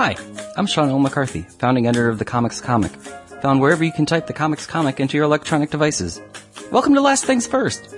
[0.00, 0.14] Hi,
[0.56, 1.00] I'm Sean L.
[1.00, 2.92] McCarthy, founding editor of The Comics Comic,
[3.42, 6.22] found wherever you can type The Comics Comic into your electronic devices.
[6.70, 7.96] Welcome to Last Things First,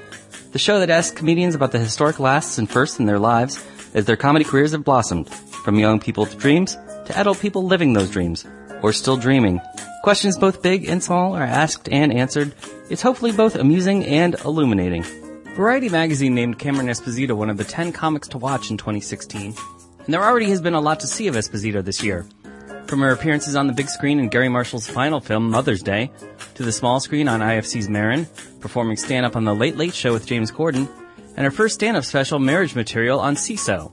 [0.52, 4.06] the show that asks comedians about the historic lasts and firsts in their lives as
[4.06, 6.74] their comedy careers have blossomed, from young people with dreams
[7.05, 8.46] to adult people living those dreams,
[8.80, 9.60] or still dreaming.
[10.02, 12.55] Questions both big and small are asked and answered.
[12.88, 15.02] It's hopefully both amusing and illuminating.
[15.55, 19.55] Variety magazine named Cameron Esposito one of the 10 comics to watch in 2016,
[20.10, 22.27] and there already has been a lot to see of Esposito this year.
[22.88, 26.10] From her appearances on the big screen in Garry Marshall's final film, Mother's Day,
[26.56, 28.27] to the small screen on IFC's Maron,
[28.59, 30.88] performing stand-up on The Late Late Show with James Corden,
[31.36, 33.92] and her first stand-up special, Marriage Material, on SeeSo.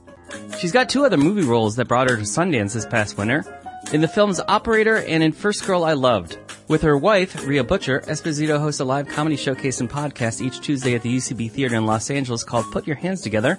[0.58, 3.44] She's got two other movie roles that brought her to Sundance this past winter,
[3.92, 6.36] in the films Operator and in First Girl I Loved.
[6.66, 10.96] With her wife, Rhea Butcher, Esposito hosts a live comedy showcase and podcast each Tuesday
[10.96, 13.56] at the UCB Theater in Los Angeles called Put Your Hands Together.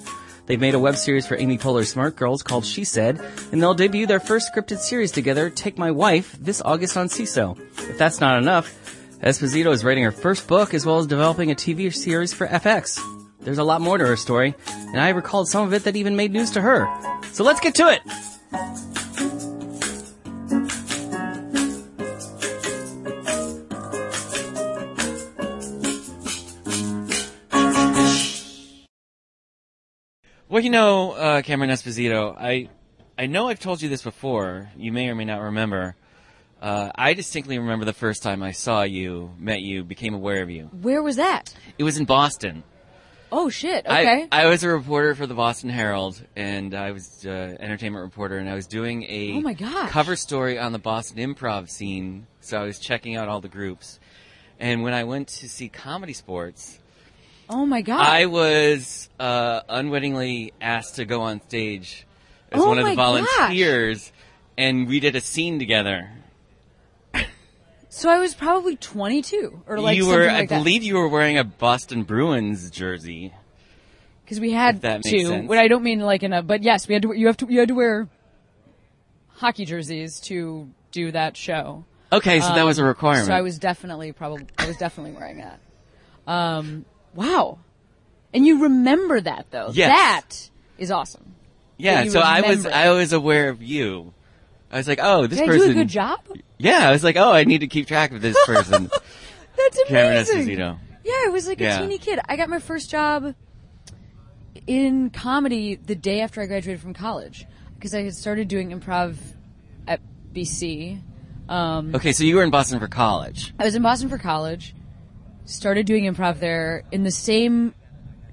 [0.49, 3.75] They've made a web series for Amy Poehler's Smart Girls called She Said, and they'll
[3.75, 7.55] debut their first scripted series together, Take My Wife, this August on SeeSo.
[7.77, 8.73] If that's not enough,
[9.21, 12.99] Esposito is writing her first book as well as developing a TV series for FX.
[13.41, 16.15] There's a lot more to her story, and I recalled some of it that even
[16.15, 16.89] made news to her.
[17.31, 18.01] So let's get to it!
[30.59, 32.67] Well, you know, uh, Cameron Esposito, I,
[33.17, 34.69] I know I've told you this before.
[34.75, 35.95] You may or may not remember.
[36.61, 40.49] Uh, I distinctly remember the first time I saw you, met you, became aware of
[40.49, 40.65] you.
[40.81, 41.55] Where was that?
[41.77, 42.63] It was in Boston.
[43.31, 43.85] Oh shit.
[43.85, 44.27] Okay.
[44.29, 48.37] I, I was a reporter for the Boston Herald, and I was uh, entertainment reporter,
[48.37, 49.89] and I was doing a Oh my gosh.
[49.91, 52.27] cover story on the Boston improv scene.
[52.41, 53.97] So I was checking out all the groups,
[54.59, 56.79] and when I went to see ComedySportz,
[57.49, 58.01] oh my god.
[58.01, 62.05] I was uh, unwittingly asked to go on stage
[62.51, 63.25] as Oh one of the my gosh.
[63.49, 64.11] volunteers,
[64.57, 66.09] and we did a scene together.
[67.89, 71.37] so I was probably 22 or like you were, like I believe, you were wearing
[71.37, 73.33] a Boston Bruins jersey.
[74.23, 75.25] because we had that to.
[75.25, 75.47] sense.
[75.49, 77.13] What I don't mean like in a, but yes, we had to.
[77.13, 77.47] You have to.
[77.51, 78.07] You had to wear
[79.33, 81.85] hockey jerseys to do that show.
[82.11, 83.27] Okay, so that was a Um, requirement.
[83.27, 85.59] So I was definitely probably I was definitely wearing that.
[86.27, 87.59] Um, wow.
[88.33, 89.71] And you remember that though.
[89.73, 89.89] Yes.
[89.89, 91.35] That is awesome.
[91.77, 92.71] Yeah, so I was remember.
[92.75, 94.13] I was aware of you.
[94.71, 95.65] I was like, oh, this Did person.
[95.67, 96.19] do a good job?
[96.57, 98.89] Yeah, I was like, oh, I need to keep track of this person.
[99.57, 100.47] That's Cameron amazing.
[100.47, 100.77] Esposito.
[101.03, 102.19] Yeah, I was like a teeny kid.
[102.27, 103.33] I got my first job
[104.67, 107.45] in comedy the day after I graduated from college
[107.75, 109.15] because I had started doing improv
[109.87, 110.01] at
[110.33, 111.01] BC.
[111.47, 113.53] Um, Okay, so you were in Boston for college.
[113.57, 114.75] I was in Boston for college,
[115.49, 117.73] started doing improv there in the same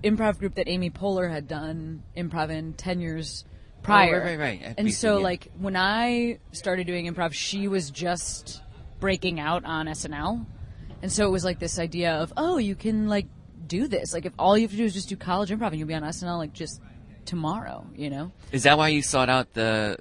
[0.05, 3.45] improv group that Amy Poehler had done improv in 10 years
[3.83, 4.21] prior.
[4.21, 5.25] Oh, right, right, right, And BC, so, yeah.
[5.25, 8.63] like, when I started doing improv, she was just
[9.01, 10.45] breaking out on SNL.
[11.03, 13.27] And so it was like this idea of, oh, you can, like,
[13.67, 14.13] do this.
[14.13, 15.95] Like, if all you have to do is just do college improv and you'll be
[15.95, 16.81] on SNL, like, just
[17.25, 18.33] tomorrow, you know?
[18.53, 19.99] Is that why you sought out the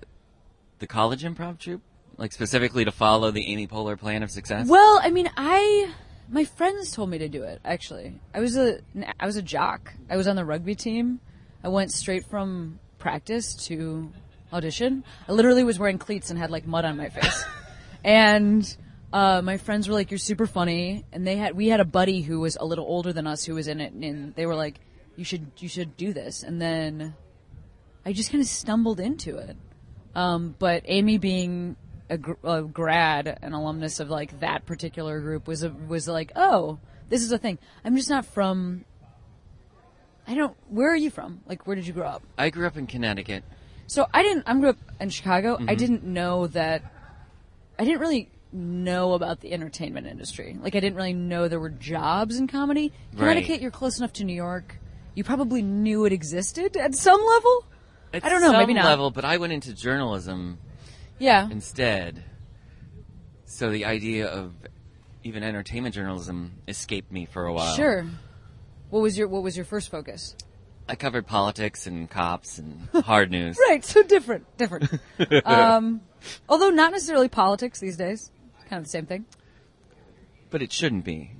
[0.80, 1.82] the college improv troupe,
[2.18, 4.68] like specifically to follow the Amy Poehler plan of success?
[4.68, 5.92] Well, I mean, I
[6.30, 7.62] my friends told me to do it.
[7.64, 8.80] Actually, I was a
[9.20, 9.94] I was a jock.
[10.10, 11.20] I was on the rugby team.
[11.64, 14.12] I went straight from practice to
[14.52, 15.04] audition.
[15.28, 17.44] I literally was wearing cleats and had like mud on my face.
[18.04, 18.78] and
[19.14, 22.22] uh, my friends were like, "You're super funny," and they had we had a buddy
[22.22, 24.80] who was a little older than us who was in it, and they were like,
[25.16, 27.16] "You should you should do this." And then
[28.06, 29.56] I just kind of stumbled into it.
[30.16, 31.76] Um, but Amy being
[32.10, 36.32] a, gr- a grad, an alumnus of like that particular group, was a, was like,
[36.36, 36.80] oh,
[37.10, 37.58] this is a thing.
[37.84, 38.86] I'm just not from.
[40.28, 40.56] I don't.
[40.70, 41.42] Where are you from?
[41.48, 42.24] Like, where did you grow up?
[42.38, 43.44] I grew up in Connecticut.
[43.88, 44.44] So I didn't.
[44.48, 45.56] I grew up in Chicago.
[45.56, 45.70] Mm-hmm.
[45.70, 46.82] I didn't know that.
[47.78, 50.58] I didn't really know about the entertainment industry.
[50.60, 52.94] Like, I didn't really know there were jobs in comedy.
[53.18, 53.62] Connecticut, Right.
[53.62, 54.78] you're close enough to New York.
[55.14, 57.66] You probably knew it existed at some level.
[58.14, 58.86] At I don't know, some maybe not.
[58.86, 60.58] level, but I went into journalism
[61.20, 61.50] Yeah.
[61.50, 62.24] instead.
[63.46, 64.54] So the idea of
[65.24, 67.76] even entertainment journalism escaped me for a while.
[67.76, 68.06] Sure.
[68.90, 70.36] What was your What was your first focus?
[70.88, 73.58] I covered politics and cops and hard news.
[73.70, 73.84] Right.
[73.84, 74.46] So different.
[74.58, 74.90] Different.
[75.46, 76.02] um,
[76.48, 78.32] although not necessarily politics these days.
[78.70, 79.26] Kind of the same thing.
[80.50, 81.32] But it shouldn't be.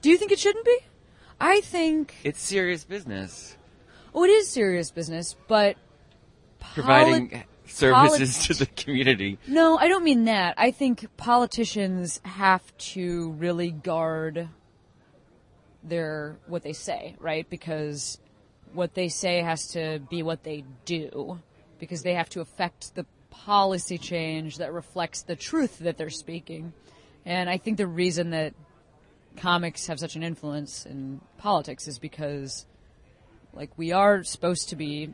[0.00, 0.78] Do you think it shouldn't be?
[1.40, 2.14] I think.
[2.24, 3.56] It's serious business.
[4.14, 5.76] Oh, it is serious business, but
[6.74, 7.46] Providing Polit-
[7.78, 9.38] services polit- to the community.
[9.46, 10.54] no, I don't mean that.
[10.58, 14.48] I think politicians have to really guard
[15.82, 17.48] their what they say, right?
[17.48, 18.18] Because
[18.72, 21.40] what they say has to be what they do,
[21.78, 26.72] because they have to affect the policy change that reflects the truth that they're speaking.
[27.24, 28.54] And I think the reason that
[29.36, 32.66] comics have such an influence in politics is because
[33.54, 35.10] like we are supposed to be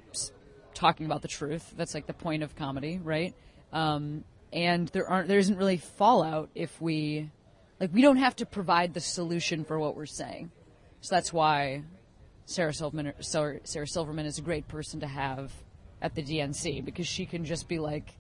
[0.79, 1.75] talking about the truth.
[1.77, 3.35] That's like the point of comedy, right?
[3.73, 7.31] Um, and there aren't there isn't really fallout if we
[7.81, 10.51] like we don't have to provide the solution for what we're saying.
[11.01, 11.83] So that's why
[12.47, 15.53] Sarah Silverman Sarah, Sarah Silverman is a great person to have
[16.01, 18.15] at the DNC because she can just be like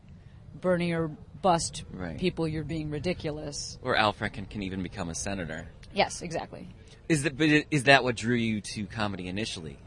[0.61, 1.08] Bernie or
[1.40, 2.19] bust Right.
[2.19, 3.78] people you're being ridiculous.
[3.82, 5.69] Or Al Franken can even become a senator.
[5.94, 6.69] Yes, exactly.
[7.08, 9.78] Is that, but is that what drew you to comedy initially?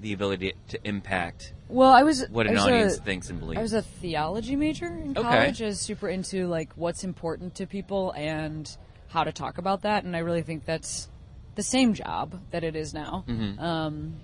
[0.00, 3.40] The ability to impact Well, I was what I an was audience a- thinks and
[3.40, 3.58] believes.
[3.58, 5.22] I was a theology major in Okay.
[5.22, 5.62] college.
[5.62, 8.70] I was super into like what's important to people and
[9.08, 11.08] how to talk about that, and I really think that's
[11.54, 13.24] the same job that it is now.
[13.26, 13.58] Mm-hmm.
[13.58, 14.14] Um,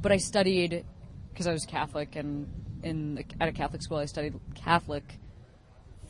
[0.00, 0.84] but I studied
[1.30, 2.48] because I was Catholic, and
[2.82, 5.04] in the, at a Catholic school, I studied Catholic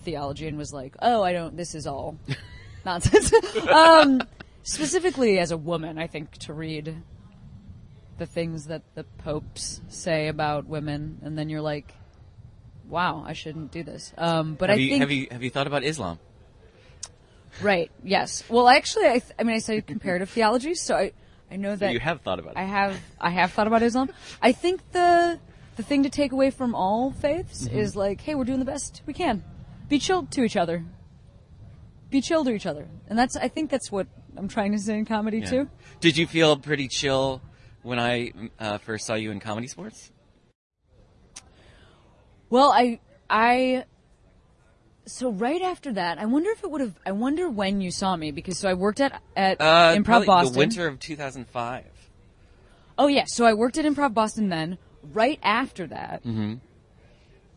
[0.04, 1.56] theology, and was like, oh, I don't.
[1.56, 2.16] This is all
[2.84, 3.32] nonsense.
[3.68, 4.22] um,
[4.62, 6.94] specifically, as a woman, I think to read
[8.18, 11.94] the things that the popes say about women, and then you're like,
[12.88, 15.50] "Wow, I shouldn't do this." Um, but have I you think have you have you
[15.50, 16.18] thought about Islam?
[17.62, 18.44] right, yes.
[18.48, 21.12] Well, actually, I, th- I mean, I studied comparative theology, so I
[21.50, 22.58] I know that you have thought about it.
[22.58, 24.10] I have I have thought about Islam.
[24.42, 25.38] I think the
[25.76, 27.78] the thing to take away from all faiths Mm-hmm.
[27.78, 29.44] is like, hey, we're doing the best we can.
[29.88, 30.84] Be chill to each other.
[32.10, 34.06] Be chill to each other, and that's I think that's what
[34.36, 35.50] I'm trying to say in comedy Yeah.
[35.50, 35.68] too.
[36.00, 37.40] Did you feel pretty chill
[37.88, 40.12] when I uh, first saw you in comedy sports?
[42.50, 43.84] Well, I I
[45.06, 46.94] so right after that, I wonder if it would have.
[47.06, 50.52] I wonder when you saw me because so I worked at at Uh, Improv Boston.
[50.52, 51.84] the winter of 2005.
[52.98, 54.78] Oh yeah, so I worked at Improv Boston then.
[55.14, 56.54] Right after that, Mm-hmm.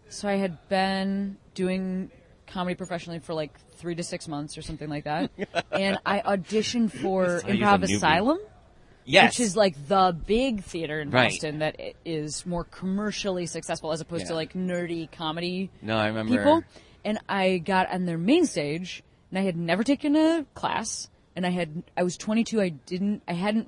[0.10, 2.12] so I had been doing
[2.48, 5.32] comedy professionally for like three to six months or something like that,
[5.72, 7.84] and I auditioned for Improv.
[7.84, 8.38] Asylum.
[9.06, 9.32] Yes.
[9.34, 11.32] which is like the big theater in Right.
[11.32, 11.76] Boston that
[12.06, 16.38] is more commercially successful as opposed to like nerdy comedy no, I remember.
[16.38, 16.64] people.
[17.04, 19.02] And I got on their main stage,
[19.32, 22.62] and I had never taken a class, and I had I was 22.
[22.62, 23.68] I didn't I hadn't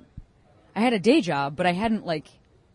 [0.76, 2.28] I had a day job, but I hadn't like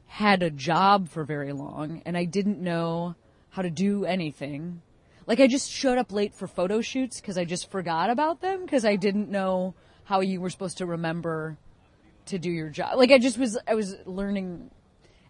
[0.08, 3.16] had a job for very long, and I didn't know
[3.52, 4.82] how to do anything.
[5.28, 8.62] Like I just showed up late for photo shoots because I just forgot about them
[8.66, 11.58] because I didn't know how you were supposed to remember
[12.30, 12.98] to do your job.
[12.98, 14.72] Like I just was I was learning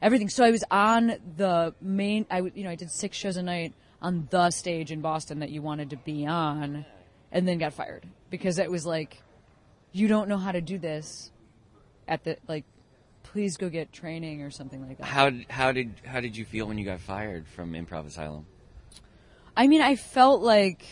[0.02, 0.30] everything.
[0.30, 3.74] So I was on the main, I, you know I did six shows a night
[4.02, 6.86] on the stage in Boston that you wanted to be on,
[7.32, 9.22] and then got fired because it was like,
[9.92, 11.32] you don't know how to do this.
[12.08, 12.66] At the like,
[13.24, 15.06] please go get training or something like that.
[15.06, 18.46] How how did how did you feel when you got fired from Improv Asylum?
[19.56, 20.86] I mean, I felt like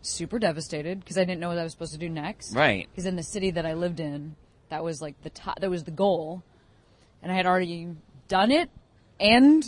[0.00, 2.54] super devastated because I didn't know what I was supposed to do next.
[2.54, 2.88] Right.
[2.90, 4.36] Because in the city that I lived in,
[4.70, 6.42] that was like the top, that was the goal,
[7.22, 7.88] and I had already
[8.28, 8.70] done it
[9.20, 9.64] and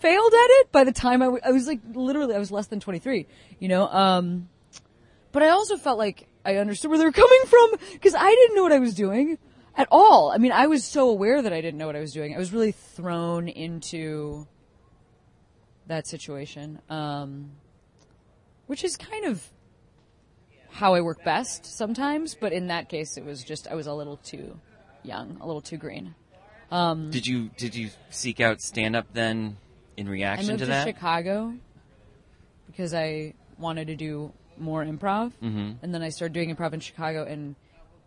[0.00, 2.66] failed at it by the time I, w- I was like literally I was less
[2.66, 3.26] than 23,
[3.58, 3.88] you know.
[3.88, 4.48] Um,
[5.32, 8.56] but I also felt like I understood where they were coming from because I didn't
[8.56, 9.38] know what I was doing
[9.76, 10.32] at all.
[10.32, 12.34] I mean, I was so aware that I didn't know what I was doing.
[12.34, 14.46] I was really thrown into
[15.86, 17.50] that situation, um,
[18.66, 19.48] which is kind of
[20.78, 22.34] how I work best sometimes.
[22.34, 24.58] But in that case, it was just I was a little too
[25.02, 26.14] young, a little too green.
[26.70, 29.56] Did you did you seek out stand up then
[29.96, 30.86] in reaction I moved to to, that?
[30.86, 31.54] Chicago
[32.66, 35.72] because I wanted to do more improv, Mm-hmm.
[35.82, 37.24] and then I started doing improv in Chicago.
[37.24, 37.54] And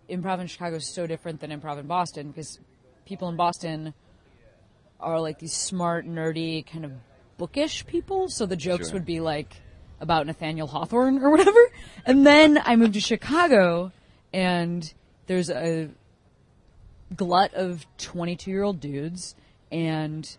[0.09, 2.59] improv in Chicago is so different than improv in Boston because
[3.05, 3.93] people in Boston
[4.99, 6.91] are like these smart, nerdy, kind of
[7.37, 8.29] bookish people.
[8.29, 8.93] So the jokes Sure.
[8.95, 9.55] would be like
[10.01, 11.59] about Nathaniel Hawthorne or whatever.
[12.05, 13.91] And then I moved to Chicago,
[14.33, 14.93] and
[15.27, 15.89] there's a
[17.15, 19.35] glut of 22 year old dudes.
[19.71, 20.29] And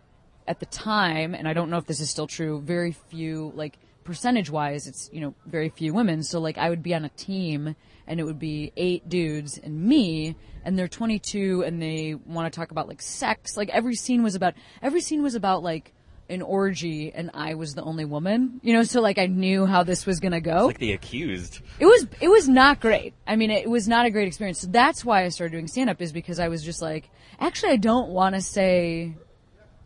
[0.48, 3.78] at the time and i don't know if this is still true very few like
[4.04, 6.22] percentage wise it's you know very few women.
[6.22, 7.76] So like i would be on a team
[8.06, 12.56] and it would be eight dudes and me and they're 22 and they want to
[12.56, 13.56] talk about like sex.
[13.56, 15.92] Like every scene was about every scene was about like
[16.32, 19.82] an orgy and i was the only woman you know so like i knew how
[19.82, 21.60] this was gonna go like the accused.
[21.78, 23.14] it was it was not great.
[23.26, 24.60] I mean, it was not a great experience.
[24.60, 27.10] So that's why I started doing stand up is because I was just like,
[27.40, 29.14] actually, I don't want to say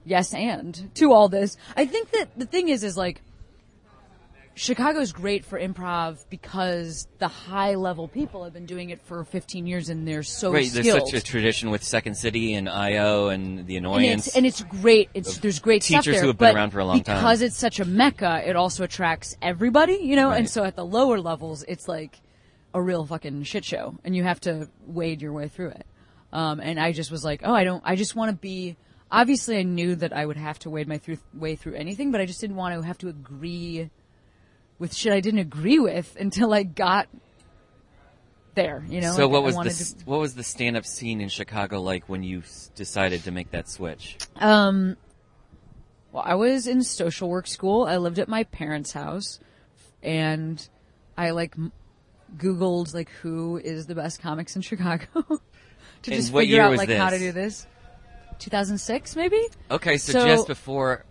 [0.05, 1.57] yes and to all this.
[1.77, 3.23] I think that the thing is, is like,
[4.57, 9.67] Chicago's great for improv because the high level people have been doing it for 15
[9.67, 10.87] years and they're so Right, skilled.
[10.87, 14.29] there's such a tradition with Second City and IO and the and annoyance.
[14.29, 15.11] it's, and it's great.
[15.13, 17.17] It's there's great stuff teachers there, who have been around for a long time.
[17.19, 20.31] because it's such a mecca, it also attracts everybody, you know.
[20.31, 22.19] And so at the lower levels, it's like
[22.73, 25.87] a real fucking shit show, and you have to wade your way through it.
[26.33, 27.83] Um, and I just was like, oh, I don't.
[27.85, 28.77] I just want to be.
[29.13, 32.21] Obviously, I knew that I would have to wade my through, way through anything, but
[32.23, 33.91] I just didn't want to have to agree
[34.79, 37.09] with shit I didn't agree with until I got
[38.55, 38.85] there.
[38.89, 39.13] You know.
[39.13, 42.09] so Like, what was the to- what was the stand up scene in Chicago like
[42.09, 44.17] when you s- decided to make that switch?
[44.37, 44.97] Um,
[46.13, 47.85] well, I was in social work school.
[47.85, 49.39] I lived at my parents' house,
[50.03, 50.67] and
[51.17, 51.73] I like m-
[52.37, 55.31] Googled like who is the best comics in Chicago to
[56.11, 57.67] And just figure out like how to do this.
[58.39, 59.41] 2006, maybe.
[59.71, 61.05] Okay, so, So- just before,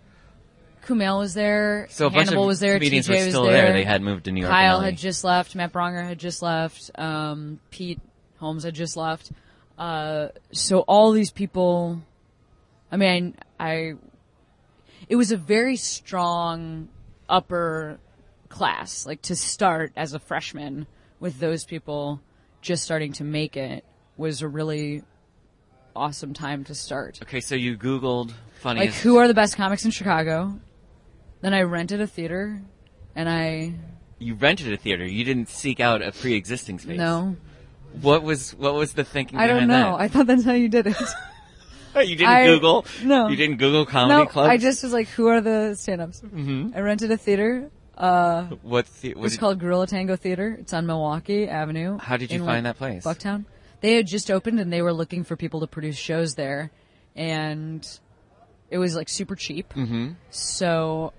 [0.85, 1.87] Kumail was there.
[1.89, 2.75] so Hannibal was there.
[2.75, 3.73] comedians TJ were was still there.
[3.73, 4.51] They had moved to New York.
[4.51, 4.89] Kyle and LA.
[4.91, 5.55] had just left.
[5.55, 6.91] Matt Braunger had just left.
[6.95, 7.99] Um, Pete
[8.37, 9.31] Holmes had just left.
[9.77, 12.01] Uh, so all these people,
[12.91, 13.93] I mean, I,
[15.09, 16.89] it was a very strong
[17.27, 17.99] upper
[18.49, 20.87] class, like to start as a freshman
[21.19, 22.21] with those people
[22.61, 23.83] just starting to make it
[24.17, 25.03] was a really
[25.95, 27.19] awesome time to start.
[27.23, 28.95] Okay, so you Googled funniest.
[28.95, 30.59] Like, who are the best comics in Chicago?
[31.45, 32.59] Then I rented a theater,
[33.15, 33.75] and I
[34.17, 35.05] you rented a theater.
[35.05, 36.97] You didn't seek out a pre-existing space.
[36.97, 37.35] no,
[38.01, 39.37] What was what was the thinking?
[39.37, 39.95] I don't know.
[39.95, 40.97] I thought that's how you did it.
[41.95, 42.85] You didn't I- Google.
[43.03, 43.29] no.
[43.29, 44.49] You didn't Google comedy no, clubs.
[44.49, 46.19] I just was like, who are the stand-ups?
[46.19, 46.71] Mm-hmm.
[46.75, 47.69] I rented a theater.
[47.97, 48.85] Uh, what?
[49.01, 50.57] The, what it's called Gorilla Tango Theater.
[50.59, 51.97] It's on Milwaukee Avenue.
[51.99, 53.05] How did you find like, that place?
[53.05, 53.45] Bucktown.
[53.79, 56.71] They had just opened and they were looking for people to produce shows there,
[57.15, 57.87] and
[58.69, 59.73] it was like super cheap.
[59.73, 60.13] Mm-hmm.
[60.31, 61.13] So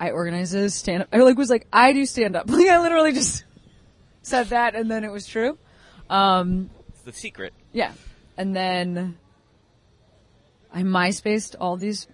[0.00, 1.08] I organize a stand up.
[1.12, 2.48] I like was like, I do stand up.
[2.50, 3.44] Like I literally just
[4.22, 5.58] said that, and then it was true.
[6.08, 7.52] Um, It's the secret.
[7.72, 7.92] yeah,
[8.38, 9.18] and then
[10.72, 12.08] I MySpaced all these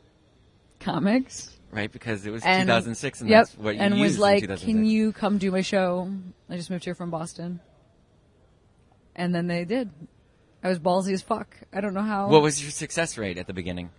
[0.80, 1.52] comics.
[1.70, 4.64] Right, because it was And, 2006, and yep, that's what you and was like, 2006.
[4.66, 6.10] "Can you come do my show?"
[6.50, 7.60] I just moved here from Boston,
[9.14, 9.90] and then they did.
[10.62, 11.56] I was ballsy as fuck.
[11.72, 12.28] I don't know how.
[12.28, 13.90] What was your success rate at the beginning?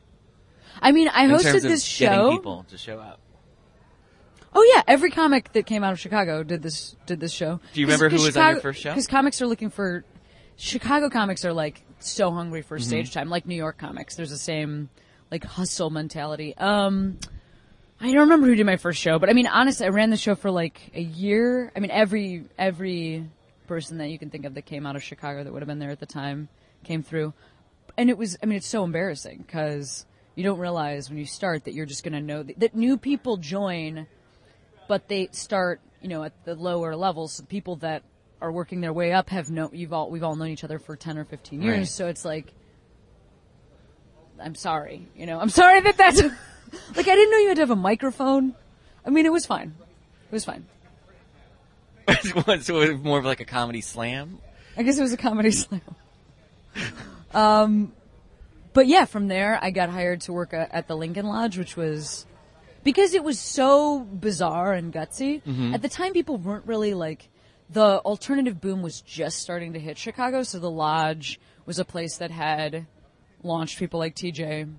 [0.81, 2.31] I mean, I in hosted this getting show.
[2.31, 3.19] people to show up.
[4.59, 7.59] Oh yeah, every comic that came out of Chicago did this did this show.
[7.73, 8.89] Do you remember who was on your first show?
[8.89, 10.03] Because comics are looking for
[10.55, 12.87] Chicago comics are like so hungry for Mm-hmm.
[12.87, 14.15] stage time, like New York comics.
[14.15, 14.89] There's the same
[15.29, 16.57] like hustle mentality.
[16.57, 17.19] Um,
[18.01, 20.17] I don't remember who did my first show, but I mean, honestly, I ran the
[20.17, 21.71] show for like a year.
[21.75, 23.29] I mean, every every
[23.67, 25.77] person that you can think of that came out of Chicago that would have been
[25.77, 26.49] there at the time
[26.83, 27.31] came through,
[27.95, 28.39] and it was.
[28.41, 32.03] I mean, it's so embarrassing because you don't realize when you start that you're just
[32.03, 34.07] going to know that, that new people join,
[34.87, 37.33] but they start, you know, at the lower levels.
[37.33, 38.03] So People that
[38.41, 39.69] are working their way up have no.
[39.73, 41.87] You've all we've all known each other for ten or fifteen years, Right.
[41.87, 42.53] so it's like.
[44.39, 45.39] I'm sorry, you know.
[45.39, 46.21] I'm sorry that that's
[46.95, 48.53] like I didn't know you had to have a microphone.
[49.05, 49.73] I mean, it was fine.
[49.79, 50.65] It was fine.
[52.61, 54.37] so it was more of like a comedy slam.
[54.77, 55.81] I guess it was a comedy slam.
[57.33, 57.93] um,
[58.73, 62.26] but yeah, from there I got hired to work at the Lincoln Lodge, which was
[62.87, 65.43] because it was so bizarre and gutsy.
[65.43, 65.73] Mm-hmm.
[65.73, 67.27] At the time, people weren't really like
[67.69, 72.15] the alternative boom was just starting to hit Chicago, so the Lodge was a place
[72.19, 72.87] that had
[73.43, 74.73] launched people like TJ.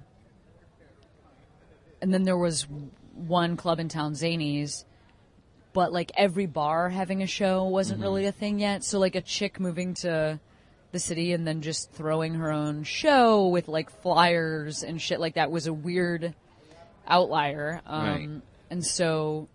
[2.01, 2.67] And then there was
[3.13, 4.87] one club in town, Zanies,
[5.75, 8.29] but like every bar having a show wasn't really mm-hmm.
[8.31, 8.85] a thing yet.
[8.85, 10.41] So like a chick moving to
[10.93, 15.35] the city and then just throwing her own show with like flyers and shit like
[15.35, 16.35] that was a weird
[17.09, 17.81] outlier.
[17.87, 18.29] Um, Right.
[18.71, 19.49] And so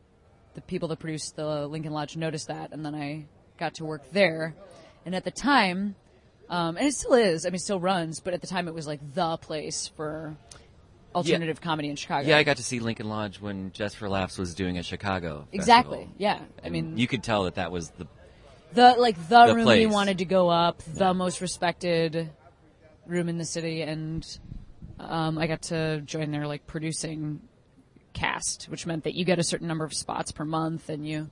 [0.55, 3.25] the people that produced the Lincoln Lodge noticed that, and then I
[3.59, 4.55] got to work there.
[5.05, 5.95] And at the time,
[6.49, 7.45] um, and it still is.
[7.45, 10.35] I mean, it still runs, but at the time it was like the place for
[11.13, 12.27] alternative comedy in Chicago.
[12.27, 15.47] Yeah, I got to see Lincoln Lodge when Just for Laughs was doing a Chicago.
[15.51, 15.97] exactly.
[15.99, 16.15] festival.
[16.17, 18.07] Yeah, I And mean, you could tell that that was the
[18.73, 19.79] the like the, The room place.
[19.87, 22.31] we wanted to go up, the most respected
[23.05, 24.25] room in the city, and
[24.99, 27.41] um, I got to join their like producing
[28.13, 31.29] cast, which meant that you get a certain number of spots per month, and you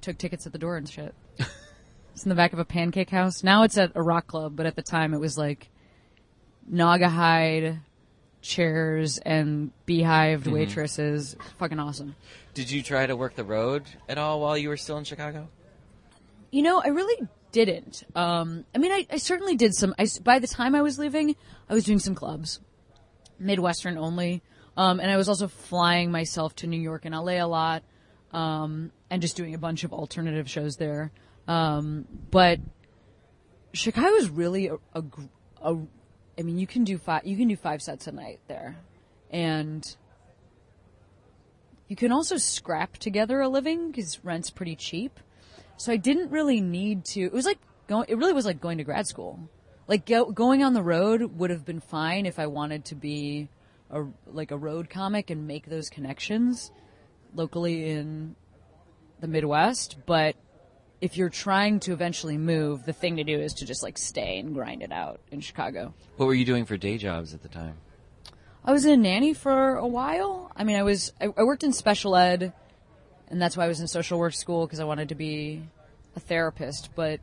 [0.00, 1.14] took tickets at the door and shit.
[1.38, 3.42] it's in the back of a pancake house.
[3.44, 5.68] Now it's at a rock club, but at the time it was like
[6.70, 7.80] Naugahyde
[8.42, 10.52] chairs and beehived Mm-hmm.
[10.52, 11.36] waitresses.
[11.58, 12.16] Fucking awesome.
[12.54, 15.48] Did you try to work the road at all while you were still in Chicago?
[16.50, 18.02] You know, I really didn't.
[18.14, 19.94] Um, I mean, I, I certainly did some.
[19.98, 21.36] I by the time I was leaving,
[21.68, 22.60] I was doing some clubs,
[23.40, 24.42] Midwestern only,
[24.76, 27.82] um, and I was also flying myself to New York and LA a lot.
[28.32, 31.10] Um, and just doing a bunch of alternative shows there.
[31.48, 32.60] Um, but
[33.72, 35.02] Chicago is really a, a,
[35.62, 35.76] a,
[36.38, 38.76] I mean, you can do five, you can do five sets a night there,
[39.30, 39.84] and
[41.88, 45.18] you can also scrap together a living because rent's pretty cheap.
[45.76, 47.22] So I didn't really need to.
[47.22, 48.06] It was like going.
[48.08, 49.40] It really was like going to grad school.
[49.90, 53.48] Like go, going on the road would have been fine if I wanted to be
[53.90, 56.70] a like a road comic and make those connections
[57.34, 58.36] locally in
[59.18, 59.96] the Midwest.
[60.06, 60.36] But
[61.00, 64.38] if you're trying to eventually move, the thing to do is to just like stay
[64.38, 65.92] and grind it out in Chicago.
[66.18, 67.74] What were you doing for day jobs at the time?
[68.64, 70.52] I was a nanny for a while.
[70.54, 72.52] I mean, I was I, I worked in special ed,
[73.26, 75.64] and that's why I was in social work school because I wanted to be
[76.14, 76.90] a therapist.
[76.94, 77.18] But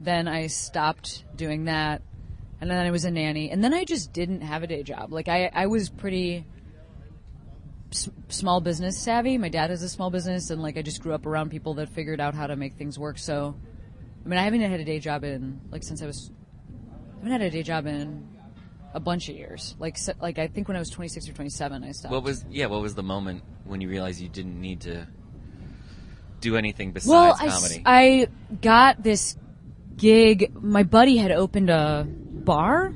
[0.00, 2.02] then I stopped doing that,
[2.60, 5.12] and then I was a nanny, and then I just didn't have a day job.
[5.12, 6.44] Like I I was pretty
[7.92, 9.38] s- small business savvy.
[9.38, 11.88] My dad has a small business, and like I just grew up around people that
[11.88, 13.18] figured out how to make things work.
[13.18, 13.54] So,
[14.24, 16.30] I mean, I haven't had a day job in like since I was.
[17.16, 18.28] I haven't had a day job in
[18.94, 19.74] a bunch of years.
[19.78, 22.12] Like, se- like I think when I was 26 or 27, I stopped.
[22.12, 22.66] What was yeah?
[22.66, 25.06] What was the moment when you realized you didn't need to
[26.40, 27.82] do anything besides well, I, comedy?
[27.84, 28.28] I
[28.62, 29.36] got this
[29.98, 30.54] gig.
[30.54, 32.94] My buddy had opened a bar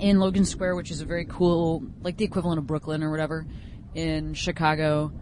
[0.00, 3.46] in Logan Square, which is a very cool, like the equivalent of Brooklyn or whatever
[3.94, 5.12] in Chicago.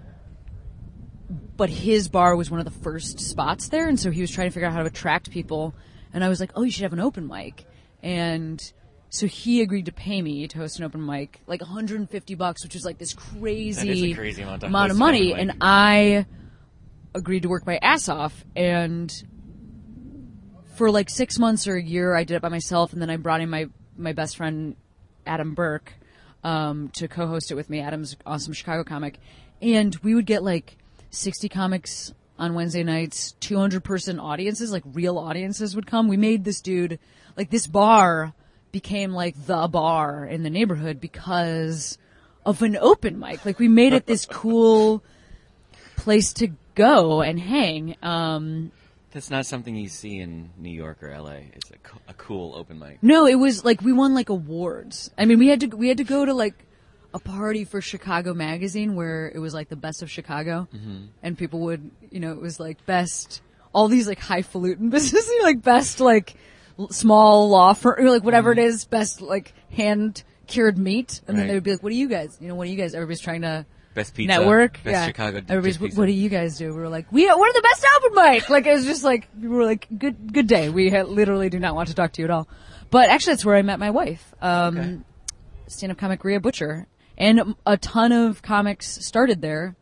[1.57, 4.49] But his bar was one of the first spots there, and so he was trying
[4.49, 5.75] to figure out how to attract people.
[6.13, 7.65] And I was like, "Oh, you should have an open mic."
[8.03, 8.63] And
[9.09, 12.75] so he agreed to pay me to host an open mic, like 150 bucks, which
[12.75, 15.33] is like this crazy, crazy amount amount of host an money.
[15.35, 16.27] And I
[17.15, 19.13] agreed to work my ass off, and
[20.75, 23.17] for like six months or a year, I did it by myself, and then I
[23.17, 24.77] brought in my my best friend
[25.27, 25.93] Adam Burke
[26.43, 27.81] um, to co-host it with me.
[27.81, 29.19] Adam's awesome Chicago comic,
[29.61, 30.77] and we would get like
[31.11, 36.09] 60 comics on Wednesday nights, 200 person audiences, like real audiences would come.
[36.09, 36.99] We made this dude
[37.37, 38.33] like this bar
[38.73, 41.99] became like the bar in the neighborhood because
[42.45, 43.45] of an open mic.
[43.45, 45.05] Like we made it this cool
[45.97, 47.97] place to go and hang.
[48.03, 48.73] Um,
[49.13, 51.41] That's not something you see in New York or LA.
[51.55, 53.03] It's a, co- a cool open mic.
[53.03, 55.11] No, it was like we won like awards.
[55.19, 56.55] I mean, we had to we had to go to like
[57.13, 61.07] a party for Chicago Magazine where it was like the best of Chicago, mm-hmm.
[61.23, 63.43] and people would you know it was like best
[63.75, 66.35] all these like highfalutin businesses like best like
[66.79, 68.61] l- small law firm like whatever mm-hmm.
[68.61, 71.97] it is best like hand cured meat, and then they would be like, "What do
[71.97, 72.37] you guys?
[72.41, 72.95] You know, what do you guys?
[72.95, 74.39] Everybody's trying to." Best pizza.
[74.39, 75.07] Network, Best yeah.
[75.07, 75.39] Chicago.
[75.49, 76.01] Everybody's, what, pizza.
[76.01, 76.69] what do you guys do?
[76.75, 78.49] We were like, we we're the best open mic.
[78.49, 80.69] Like it was just like we were like, good good day.
[80.71, 82.49] We had, literally do not want to talk to you at all.
[82.91, 84.99] But actually, that's where I met my wife, um, Okay.
[85.69, 89.77] stand-up comic Rhea Butcher, and a ton of comics started there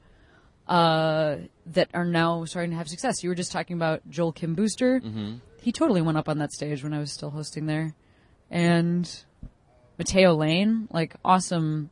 [0.68, 3.22] uh, that are now starting to have success.
[3.24, 5.00] You were just talking about Joel Kim Booster.
[5.00, 5.36] Mm-hmm.
[5.60, 7.94] He totally went up on that stage when I was still hosting there,
[8.50, 9.08] and
[9.98, 11.90] Matteo Lane, like awesome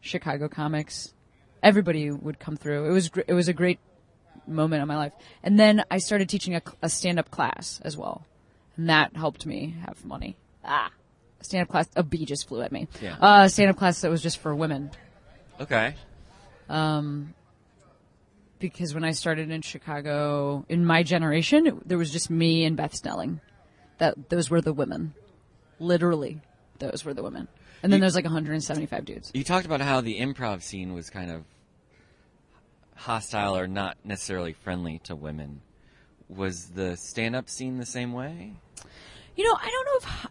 [0.00, 1.12] Chicago comics.
[1.62, 2.86] Everybody would come through.
[2.86, 3.78] It was gr- it was a great
[4.46, 5.12] moment in my life.
[5.42, 8.24] And then I started teaching a, a stand up class as well,
[8.76, 10.36] and that helped me have money.
[10.64, 10.90] Ah,
[11.40, 11.88] stand up class.
[11.96, 12.88] A bee just flew at me.
[13.02, 13.16] Yeah.
[13.20, 14.90] Uh, stand up class that was just for women
[15.60, 15.94] Okay.
[16.70, 17.34] Um,
[18.58, 22.76] because when I started in Chicago, in my generation, it, there was just me and
[22.76, 23.40] Beth Stelling.
[23.98, 25.12] That those were the women,
[25.78, 26.40] literally,
[26.78, 27.48] those were the women.
[27.82, 29.30] And then You- there's like 175 dudes.
[29.34, 31.44] You talked about how the improv scene was kind of
[32.96, 35.62] hostile or not necessarily friendly to women.
[36.28, 38.52] Was the stand-up scene the same way?
[39.36, 40.26] You know, I don't know if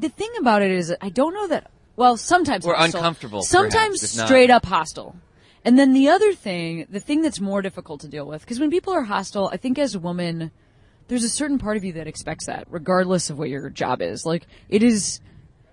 [0.00, 1.70] the thing about it is I don't know that.
[1.96, 3.00] Well, sometimes Or hostile.
[3.00, 5.16] uncomfortable, Sometimes perhaps, if not- straight up hostile.
[5.64, 8.70] And then the other thing, the thing that's more difficult to deal with, because when
[8.70, 10.50] people are hostile, I think as a woman,
[11.08, 14.24] there's a certain part of you that expects that, regardless of what your job is.
[14.24, 15.20] Like it is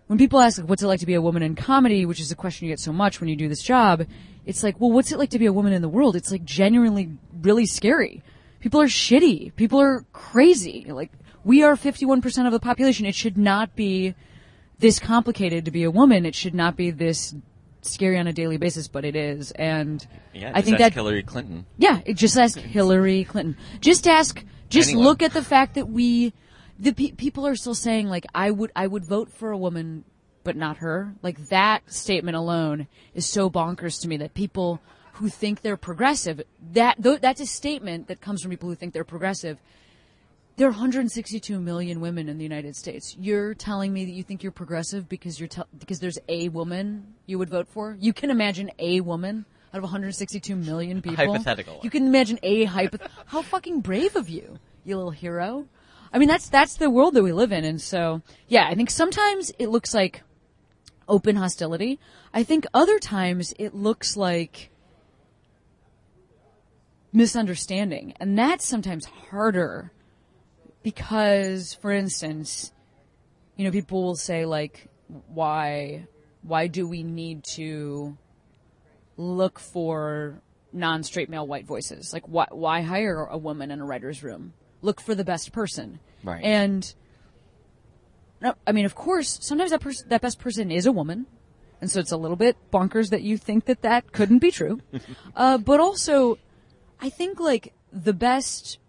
[0.10, 2.32] when people ask, like, what's it like to be a woman in comedy, which is
[2.32, 4.08] a question you get so much when you do this job,
[4.44, 6.16] it's like, well, what's it like to be a woman in the world?
[6.16, 7.12] It's like genuinely
[7.44, 8.24] really scary.
[8.60, 9.56] People are shitty.
[9.56, 10.86] People are crazy.
[10.90, 11.12] Like,
[11.44, 13.06] we are 51% of the population.
[13.06, 14.16] It should not be
[14.80, 16.26] this complicated to be a woman.
[16.26, 17.36] It should not be this
[17.84, 19.52] scary on a daily basis, but it is.
[19.52, 21.68] And Yeah, I think ask that Hillary Clinton.
[21.78, 23.58] yeah, just ask Hillary Clinton.
[23.80, 24.44] Just ask.
[24.70, 25.06] Just Anyone.
[25.06, 26.34] look at the fact that we,
[26.80, 30.06] the pe- people are still saying like I would I would vote for a woman,
[30.44, 31.14] but not her.
[31.22, 34.80] Like that statement alone is so bonkers to me that people
[35.14, 38.94] who think they're progressive that th- that's a statement that comes from people who think
[38.94, 39.58] they're progressive.
[40.56, 43.16] There are 162 million women in the United States.
[43.18, 47.14] You're telling me that you think you're progressive because you're tel- because there's a woman
[47.26, 47.98] you would vote for.
[48.00, 51.18] You can imagine a woman out of 162 million people.
[51.26, 51.80] Hypothetical.
[51.84, 53.08] You can imagine a hypoth.
[53.28, 55.66] How fucking brave of you, you little hero.
[56.12, 58.90] I mean, that's that's the world that we live in, and so yeah, I think
[58.90, 60.24] sometimes it looks like
[61.08, 62.00] open hostility.
[62.34, 64.70] I think other times it looks like
[67.14, 69.92] misunderstanding, and that's sometimes harder
[70.84, 72.72] because, for instance,
[73.56, 74.88] you know, people will say like,
[75.28, 76.08] why,
[76.44, 78.18] why do we need to
[79.18, 80.42] look for
[80.72, 82.14] non-straight male white voices?
[82.14, 84.54] Like, why, why hire a woman in a writer's room?
[84.82, 86.00] Look for the best person.
[86.24, 86.44] Right.
[86.44, 86.94] And,
[88.42, 91.26] no, I mean, of course, sometimes that person, that best person is a woman.
[91.82, 94.82] And so it's a little bit bonkers that you think that that couldn't be true.
[95.36, 96.38] uh, but also,
[97.02, 98.80] I think like the best,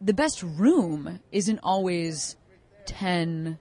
[0.00, 2.36] the best room isn't always
[2.86, 3.58] 10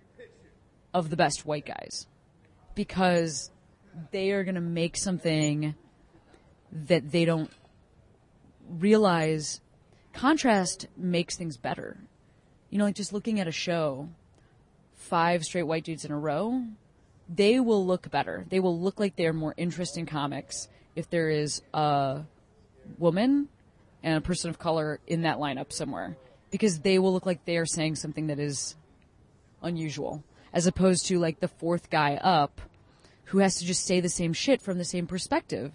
[0.93, 2.07] of the best white guys
[2.75, 3.51] because
[4.11, 5.75] they are going to make something
[6.71, 7.51] that they don't
[8.69, 9.61] realize
[10.17, 11.97] contrast makes things better.
[12.69, 14.09] You know, like just looking at a show,
[14.95, 16.63] five straight white dudes in a row,
[17.29, 18.45] they will look better.
[18.49, 22.21] They will look like they're more interesting comics if there is a
[22.97, 23.47] woman
[24.03, 26.17] and a person of color in that lineup somewhere
[26.49, 28.75] because they will look like they are saying something that is
[29.61, 32.61] unusual as opposed to like the fourth guy up
[33.25, 35.73] who has to just say the same shit from the same perspective.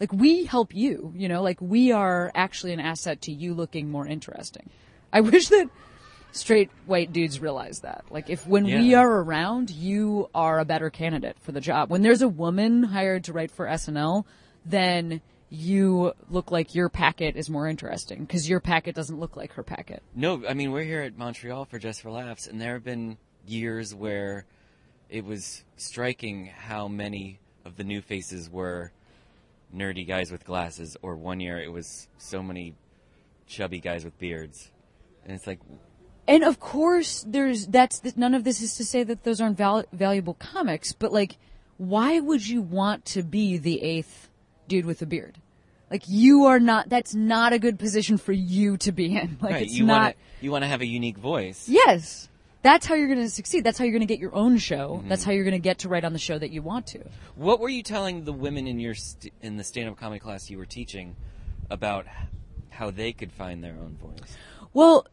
[0.00, 3.90] Like we help you, you know, like we are actually an asset to you looking
[3.90, 4.70] more interesting.
[5.12, 5.68] I wish that
[6.32, 8.04] straight white dudes realize that.
[8.10, 11.90] Like if when we are around, you are a better candidate for the job.
[11.90, 14.24] When there's a woman hired to write for SNL,
[14.64, 19.52] then you look like your packet is more interesting because your packet doesn't look like
[19.52, 20.02] her packet.
[20.14, 23.18] No, I mean we're here at Montreal for Just for Laughs, and there have been
[23.46, 24.46] years where
[25.08, 28.92] it was striking how many of the new faces were
[29.74, 32.74] nerdy guys with glasses, or one year it was so many
[33.46, 34.70] chubby guys with beards,
[35.24, 35.60] and it's like,
[36.28, 39.84] And of course, there's that's none of this is to say that those aren't val-
[39.92, 41.36] valuable comics, but like,
[41.76, 44.28] why would you want to be the eighth
[44.68, 45.38] dude with a beard?
[45.90, 46.88] Like, you are not.
[46.88, 49.38] That's not a good position for you to be in.
[49.42, 50.02] Like, right, it's you not.
[50.02, 51.68] want to you want to have a unique voice.
[51.68, 52.28] Yes,
[52.62, 53.64] that's how you're going to succeed.
[53.64, 54.96] That's how you're going to get your own show.
[54.98, 55.08] Mm-hmm.
[55.08, 57.00] That's how you're going to get to write on the show that you want to.
[57.34, 60.58] What were you telling the women in your st- in the stand-up comedy class you
[60.58, 61.16] were teaching
[61.70, 62.06] about
[62.70, 64.36] how they could find their own voice?
[64.74, 65.06] Well,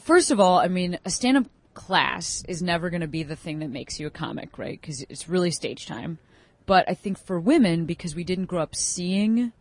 [0.00, 3.60] first of all, I mean, a stand-up class is never going to be the thing
[3.60, 4.80] that makes you a comic, right?
[4.80, 6.18] Because it's really stage time.
[6.64, 9.52] But I think for women, because we didn't grow up seeing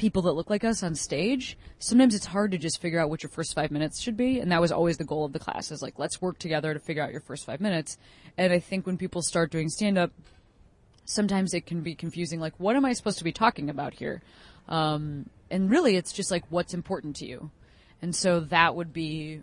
[0.00, 3.22] people that look like us on stage, sometimes it's hard to just figure out what
[3.22, 4.40] your first five minutes should be.
[4.40, 6.80] And that was always the goal of the class is like, let's work together to
[6.80, 7.98] figure out your first five minutes.
[8.38, 10.10] And I think when people start doing stand-up,
[11.04, 12.40] sometimes it can be confusing.
[12.40, 14.22] Like, what am I supposed to be talking about here?
[14.70, 17.50] Um, and really, it's just like what's important to you.
[18.00, 19.42] And so that would be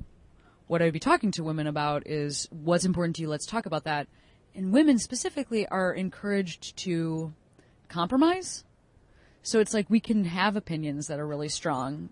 [0.65, 3.29] what I'd be talking to women about is what's important to you.
[3.29, 4.07] Let's talk about that.
[4.55, 7.31] And women specifically are encouraged to
[7.89, 8.63] compromise.
[9.47, 12.09] So it's like we can have opinions that are really strong,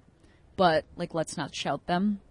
[0.56, 2.22] but like let's not shout them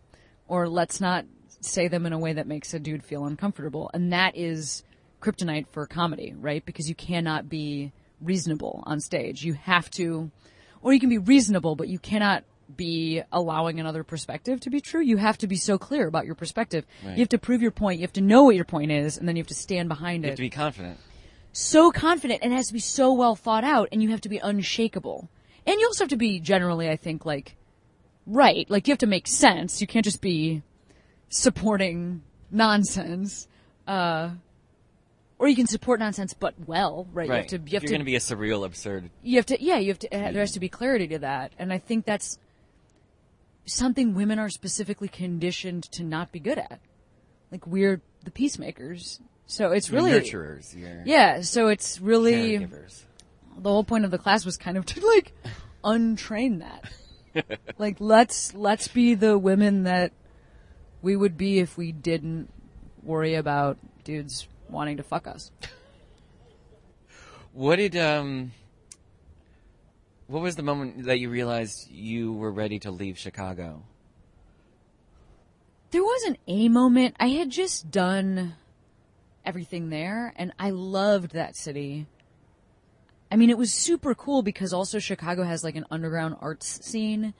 [0.48, 1.26] or let's not
[1.60, 3.90] say them in a way that makes a dude feel uncomfortable.
[3.92, 4.82] And that is
[5.20, 6.64] kryptonite for comedy, right?
[6.64, 9.44] Because you cannot be reasonable on stage.
[9.44, 10.30] You have to,
[10.80, 15.02] or you can be reasonable, but you cannot be allowing another perspective to be true.
[15.02, 16.86] You have to be so clear about your perspective.
[17.04, 17.18] Right.
[17.18, 18.00] You have to prove your point.
[18.00, 20.24] You have to know what your point is, and then you have to stand behind
[20.24, 20.98] You it You have to be confident.
[21.54, 24.28] So confident and it has to be so well thought out and you have to
[24.28, 25.30] be unshakable.
[25.66, 27.56] And you also have to be generally, I think, like,
[28.26, 28.68] right.
[28.68, 29.80] Like you have to make sense.
[29.80, 30.62] You can't just be
[31.28, 33.48] supporting nonsense.
[33.86, 34.30] Uh,
[35.38, 37.28] or you can support nonsense but well, right?
[37.28, 37.36] Right.
[37.36, 39.10] You have to, you You're going to be a surreal, absurd.
[39.22, 41.52] you have to, yeah, you have to, there has to be clarity to that.
[41.58, 42.38] And I think that's
[43.66, 46.80] something women are specifically conditioned to not be good at.
[47.50, 49.20] Like we're the peacemakers.
[49.46, 50.74] So it's really, nurturers.
[51.04, 53.02] Yeah, so it's really, caregivers.
[53.58, 55.32] the whole point of the class was kind of to like
[55.84, 57.60] untrain that.
[57.78, 60.12] like let's let's be the women that
[61.02, 62.50] we would be if we didn't
[63.02, 65.50] worry about dudes wanting to fuck us.
[67.52, 68.52] What did um?
[70.26, 73.84] What was the moment that you realized you were ready to leave Chicago?
[75.90, 77.14] There wasn't a moment.
[77.20, 78.54] I had just done
[79.44, 82.06] everything there and I loved that city.
[83.30, 87.34] I mean, it was super cool because also Chicago has like an underground arts scene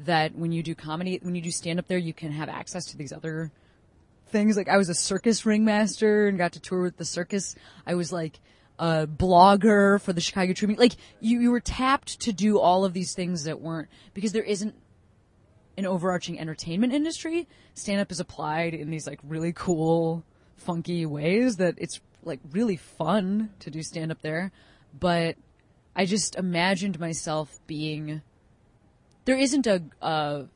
[0.00, 2.86] that when you do comedy, when you do stand up there, you can have access
[2.86, 3.50] to these other
[4.28, 4.56] things.
[4.56, 7.54] Like I was a circus ringmaster and got to tour with the circus.
[7.86, 8.40] I was like
[8.78, 10.78] a blogger for the Chicago Tribune.
[10.78, 14.42] Like you, you were tapped to do all of these things that weren't because there
[14.42, 14.74] isn't
[15.76, 17.48] an overarching entertainment industry.
[17.74, 20.24] Stand up is applied in these like really cool,
[20.58, 24.52] funky ways that it's like really fun to do stand up there.
[24.98, 25.36] But
[25.96, 28.22] I just imagined myself being
[29.24, 30.46] there isn't a, a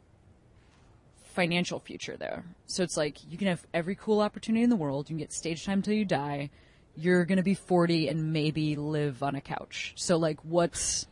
[1.35, 2.45] financial future there.
[2.67, 5.09] So it's like you can have every cool opportunity in the world.
[5.09, 6.51] You can get stage time till you die.
[6.97, 9.95] You're gonna be 40 and maybe live on a couch.
[9.97, 11.07] So like, what's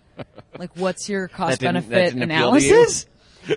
[0.59, 2.70] like what's your cost That didn't- that benefit didn't appeal to you?
[2.74, 3.07] analysis?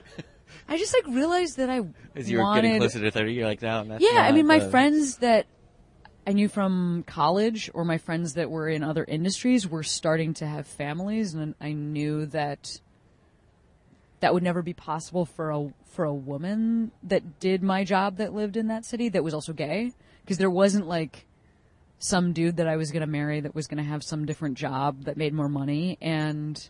[0.67, 1.81] I just like realized that I
[2.15, 4.59] As you were getting closer to 30, you're like, no, that's yeah, I mean, my
[4.59, 5.45] the- friends that
[6.25, 10.47] I knew from college or my friends that were in other industries were starting to
[10.47, 12.79] have families, and I knew that
[14.21, 18.33] that would never be possible for a for a woman that did my job that
[18.33, 19.91] lived in that city that was also gay
[20.23, 21.25] because there wasn't like
[21.99, 24.57] some dude that I was going to marry that was going to have some different
[24.57, 26.69] job that made more money and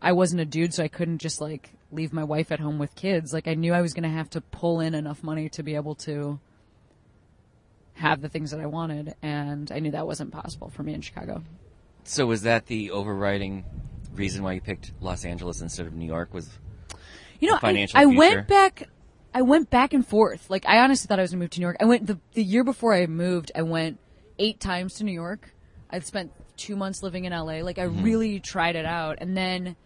[0.00, 2.94] I wasn't a dude so I couldn't just like leave my wife at home with
[2.94, 5.62] kids like I knew I was going to have to pull in enough money to
[5.62, 6.38] be able to
[7.94, 11.00] have the things that I wanted and I knew that wasn't possible for me in
[11.02, 11.42] Chicago.
[12.04, 13.64] So was that the overriding
[14.14, 16.32] reason why you picked Los Angeles instead of New York?
[16.32, 16.48] Was
[17.40, 18.88] You know, I, I went back.
[19.34, 20.48] I went back and forth.
[20.48, 21.76] Like I honestly thought I was gonna move to New York.
[21.80, 23.52] I went the the year before I moved.
[23.54, 23.98] I went
[24.38, 25.52] eight times to New York.
[25.90, 27.60] I'd spent two months living in LA.
[27.60, 28.02] Like I Mm-hmm.
[28.02, 29.18] really tried it out.
[29.20, 29.76] And then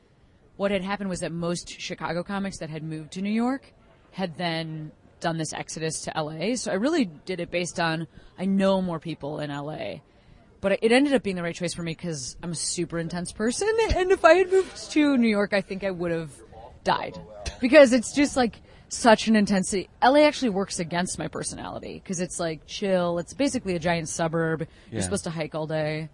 [0.56, 3.72] what had happened was that most Chicago comics that had moved to New York
[4.12, 6.54] had then done this exodus to LA.
[6.54, 8.06] So I really did it based on
[8.38, 9.96] I know more people in LA.
[10.60, 13.32] But it ended up being the right choice for me because I'm a super intense
[13.32, 13.68] person.
[13.96, 16.30] And if I had moved to New York, I think I would have
[16.84, 17.18] died
[17.60, 19.88] because it's just like such an intensity.
[20.02, 23.18] LA actually works against my personality because it's like chill.
[23.18, 24.60] It's basically a giant suburb.
[24.60, 24.66] Yeah.
[24.92, 26.08] You're supposed to hike all day.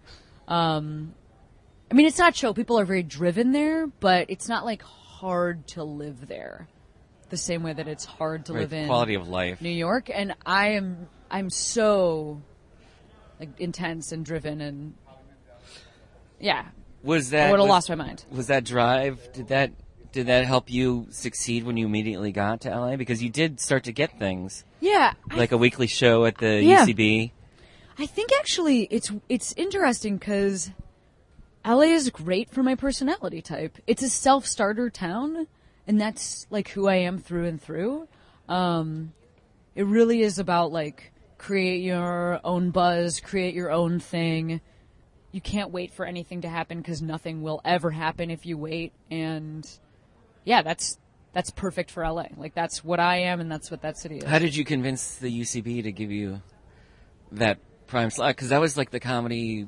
[0.47, 1.13] Um,
[1.91, 2.53] I mean, it's not chill.
[2.53, 6.67] People are very driven there, but it's not like hard to live there
[7.29, 9.61] the same way that it's hard to right, live in quality of life?
[9.61, 10.09] New York.
[10.13, 12.41] And I am, I'm so
[13.39, 14.93] like intense and driven and
[16.39, 16.65] yeah,
[17.03, 18.25] Was I that would have lost my mind.
[18.31, 19.31] was that drive?
[19.33, 19.71] Did that
[20.11, 22.95] did that help you succeed when you immediately got to LA?
[22.97, 25.13] Because you did start to get things Yeah.
[25.29, 26.85] I like a weekly show at the Yeah.
[26.85, 27.31] UCB.
[27.97, 30.71] I think actually it's it's interesting because
[31.65, 33.77] LA is great for my personality type.
[33.87, 35.47] It's a self-starter town,
[35.87, 38.07] and that's like who I am through and through.
[38.49, 39.13] Um,
[39.75, 44.61] it really is about like create your own buzz, create your own thing.
[45.31, 48.93] You can't wait for anything to happen because nothing will ever happen if you wait.
[49.09, 49.67] And
[50.43, 50.97] yeah, that's
[51.33, 52.25] that's perfect for LA.
[52.35, 54.23] Like that's what I am, and that's what that city is.
[54.23, 56.41] How did you convince the UCB to give you
[57.31, 58.35] that prime slot?
[58.35, 59.67] Because that was like the comedy.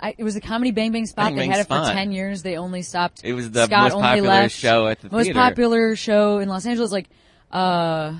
[0.00, 1.26] I, it was a comedy Bang Bang spot.
[1.26, 1.86] Bang they Bang had it spot.
[1.88, 2.42] for ten years.
[2.42, 3.22] They only stopped.
[3.24, 4.54] It was the Scott most only popular left.
[4.54, 5.38] show at the most theater.
[5.38, 6.92] popular show in Los Angeles.
[6.92, 7.08] Like,
[7.50, 8.14] uh,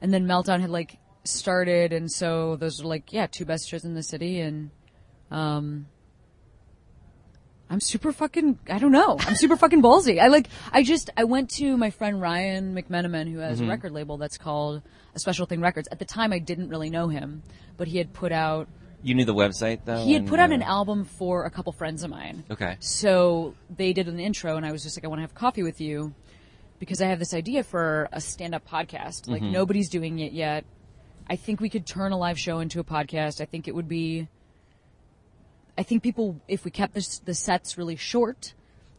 [0.00, 3.84] and then Meltdown had like started, and so those were like yeah, two best shows
[3.84, 4.70] in the city, and
[5.30, 5.86] um.
[7.68, 9.16] I'm super fucking, I don't know.
[9.18, 10.20] I'm super fucking ballsy.
[10.22, 13.66] I like, I just, I went to my friend Ryan McMenamin who has Mm-hmm.
[13.66, 14.82] a record label that's called
[15.16, 15.88] A Special Thing Records.
[15.90, 17.42] At the time I didn't really know him,
[17.76, 18.68] but he had put out
[19.06, 20.04] You knew the website though.
[20.04, 22.42] he had put out an album for a couple friends of mine.
[22.50, 22.76] Okay.
[22.80, 25.62] So they did an intro, and I was just like, I want to have coffee
[25.62, 26.12] with you
[26.80, 29.28] because I have this idea for a stand up podcast.
[29.28, 29.52] Like, mm-hmm.
[29.52, 30.64] nobody's doing it yet.
[31.30, 33.40] I think we could turn a live show into a podcast.
[33.40, 34.26] I think it would be.
[35.78, 38.54] I think people, if we kept this, the sets really short,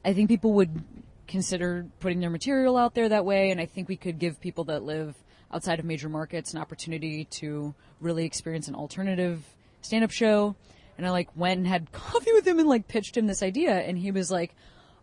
[0.05, 0.85] I think people would
[1.27, 3.51] consider putting their material out there that way.
[3.51, 5.17] And I think we could give people that live
[5.51, 9.43] outside of major markets an opportunity to really experience an alternative
[9.87, 10.55] stand up show.
[10.97, 13.73] And I like went and had coffee with him and like pitched him this idea.
[13.73, 14.55] And he was like,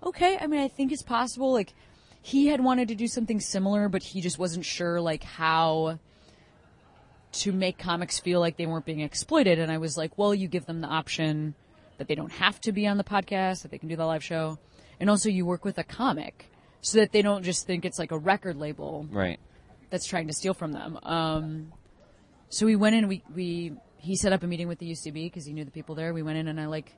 [0.03, 1.53] okay, I mean, I think it's possible.
[1.53, 1.73] Like,
[2.23, 5.99] he had wanted to do something similar, but he just wasn't sure like how
[7.33, 9.59] to make comics feel like they weren't being exploited.
[9.59, 11.55] And I was like, well, you give them the option
[11.99, 14.23] that they don't have to be on the podcast, that they can do the live
[14.25, 14.59] show.
[15.01, 16.47] And also you work with a comic
[16.81, 19.39] so that they don't just think it's like a record label Right.
[19.91, 20.99] that's trying to steal from them.
[21.03, 21.73] Um,
[22.49, 23.73] so we went in, we, we,
[24.05, 26.13] he set up a meeting with the UCB because he knew the people there.
[26.13, 26.93] We went in and I like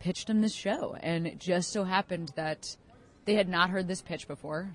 [0.00, 0.96] pitched him this show.
[1.00, 2.76] And it just so happened that
[3.24, 4.74] they had not heard this pitch before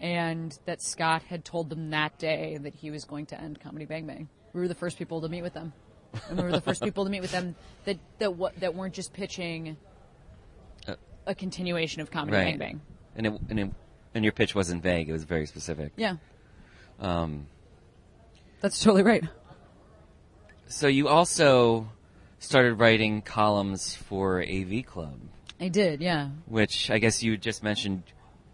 [0.00, 3.84] and that Scott had told them that day that he was going to end Comedy
[3.84, 4.28] Bang Bang.
[4.52, 5.72] We were the first people to meet with them.
[6.28, 8.94] And we were the first people to meet with them that, that, wa- that weren't
[8.94, 9.76] just pitching
[10.86, 10.94] Uh,
[11.26, 12.44] a continuation of Comedy Right.
[12.46, 12.80] Bang Bang.
[13.16, 13.70] And it, and it,
[14.14, 15.08] and your pitch wasn't vague.
[15.08, 15.92] It was very specific.
[15.96, 16.16] Yeah,
[17.00, 17.46] Um,
[18.60, 19.24] that's totally right.
[20.70, 21.88] So you also
[22.38, 25.18] started writing columns for AV Club,
[25.60, 26.30] I did, yeah.
[26.46, 28.02] which I guess you just mentioned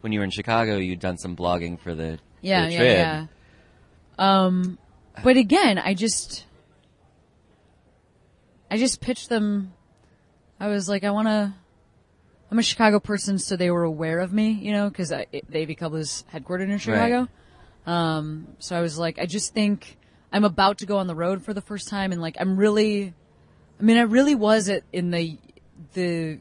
[0.01, 0.79] when you were in Chicago.
[0.79, 2.97] You'd done some blogging for the Yeah, the yeah, Trib.
[2.97, 3.27] yeah.
[4.19, 4.79] Um,
[5.23, 6.47] but again, I just,
[8.71, 9.73] I just pitched them.
[10.59, 11.55] I was like, I want to.
[12.51, 15.77] I'm a Chicago person, so they were aware of me, you know, because the AV
[15.77, 17.29] Club is headquartered in Chicago.
[17.87, 19.97] Um, so I was like, I just think
[20.37, 23.15] I'm about to go on the road for the first time, and like, I'm really,
[23.81, 25.39] I mean, I really was it in the
[25.95, 26.41] the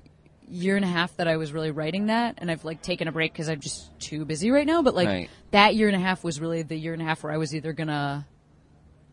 [0.49, 3.13] year and a half that I was really writing that, and I've like taken a
[3.13, 4.81] break because I'm just too busy right now.
[4.81, 5.29] But like Right.
[5.51, 7.55] that year and a half was really the year and a half where I was
[7.55, 8.27] either gonna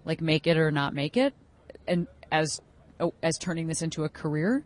[0.05, 1.33] like make it or not make it,
[1.87, 2.61] and as
[2.99, 4.64] oh, as turning this into a career,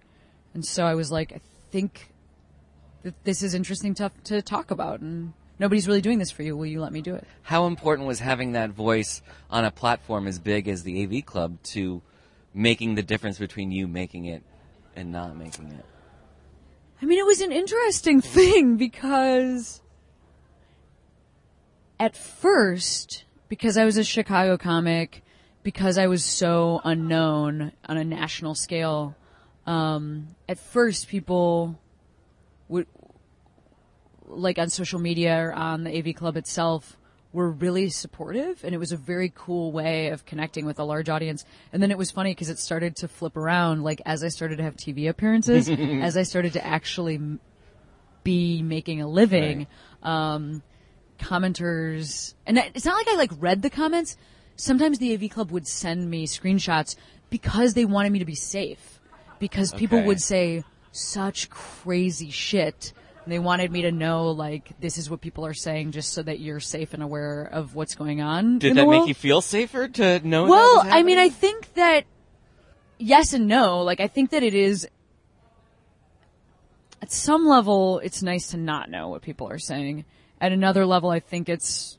[0.55, 2.11] and so I was like, I think
[3.03, 6.57] that this is interesting to to talk about, and nobody's really doing this for you.
[6.57, 7.27] Will you let me do it?
[7.43, 11.63] How important was having that voice on a platform as big as the AV Club
[11.65, 12.03] to
[12.55, 14.43] making the difference between you making it
[14.95, 15.85] and not making it?
[17.01, 19.83] I mean, it was an interesting thing because
[21.99, 25.23] at first, because I was a Chicago comic,
[25.63, 29.15] because I was so unknown on a national scale,
[29.67, 31.79] um, at first people
[34.27, 36.97] like on social media or on the AV Club itself,
[37.33, 41.11] were really supportive and it was a very cool way of connecting with a large
[41.11, 41.45] audience.
[41.71, 44.57] And then it was funny because it started to flip around like as I started
[44.57, 45.69] to have TV appearances,
[46.03, 47.21] as I started to actually
[48.25, 49.67] be making a living,
[50.03, 50.63] um,
[51.19, 54.17] commenters, and it's not like I like read the comments.
[54.57, 56.97] Sometimes the AV Club would send me screenshots
[57.29, 59.01] because they wanted me to be safe.
[59.39, 60.07] Because people Okay.
[60.07, 62.95] would say such crazy shit.
[63.27, 66.23] And they wanted me to know, like, this is what people are saying just so
[66.23, 68.61] that you're safe and aware of what's going on.
[68.61, 70.47] Did that make you feel safer to know?
[70.47, 72.05] Well, I mean, I think that
[72.99, 73.83] yes and no.
[73.83, 74.87] Like, I think that it is
[77.03, 80.05] at some level, it's nice to not know what people are saying.
[80.41, 81.99] At another level, I think it's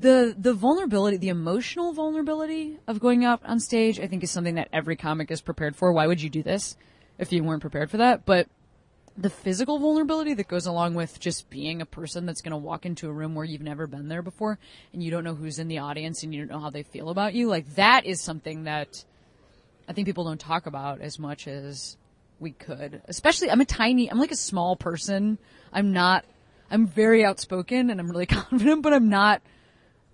[0.00, 4.00] the the vulnerability, the emotional vulnerability of going out on stage.
[4.00, 5.92] I think is something that every comic is prepared for.
[5.92, 6.74] Why would you do this
[7.20, 8.24] if you weren't prepared for that?
[8.24, 8.48] But
[9.16, 12.86] the physical vulnerability that goes along with just being a person that's going to walk
[12.86, 14.58] into a room where you've never been there before
[14.92, 17.10] and you don't know who's in the audience and you don't know how they feel
[17.10, 19.04] about you like that is something that
[19.88, 21.96] i think people don't talk about as much as
[22.38, 25.38] we could especially i'm a tiny i'm like a small person
[25.72, 26.24] i'm not
[26.70, 29.42] i'm very outspoken and i'm really confident but i'm not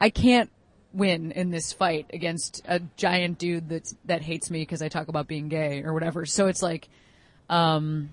[0.00, 0.50] i can't
[0.96, 5.08] win in this fight against a giant dude that's that hates me because i talk
[5.08, 6.88] about being gay or whatever so it's like
[7.50, 8.10] um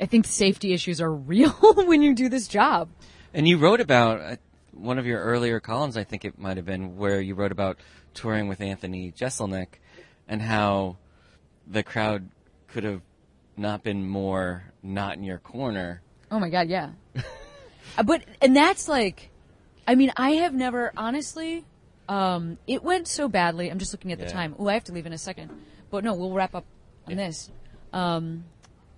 [0.00, 2.88] I think safety issues are real when you do this job.
[3.34, 4.36] And you wrote about uh,
[4.72, 7.78] one of your earlier columns, I think it might have been, where you wrote about
[8.14, 9.78] touring with Anthony Jeselnik
[10.26, 10.96] and how
[11.66, 12.28] the crowd
[12.68, 13.02] could have
[13.56, 16.02] not been more not in your corner.
[16.30, 16.90] Oh my god, yeah.
[17.98, 19.29] Uh, but and that's like,
[19.90, 21.64] I mean, I have never honestly.
[22.08, 23.68] Um, it went so badly.
[23.70, 24.30] I'm just looking at the Yeah.
[24.32, 24.54] time.
[24.56, 25.50] Oh, I have to leave in a second.
[25.90, 26.64] But no, we'll wrap up
[27.08, 27.50] on this.
[27.92, 28.44] Um,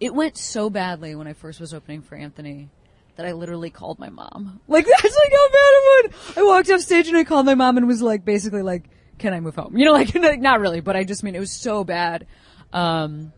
[0.00, 2.68] it went so badly when I first was opening for Anthony
[3.16, 4.60] that I literally called my mom.
[4.68, 6.38] Like that's like how bad it went.
[6.38, 8.84] I walked off stage and I called my mom and was like, basically like,
[9.18, 11.52] "Can I move home?" You know, like not really, but I just mean it was
[11.52, 12.26] so bad.
[12.70, 13.32] Um,